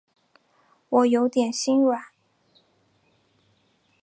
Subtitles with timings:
[0.89, 2.01] 我有点心软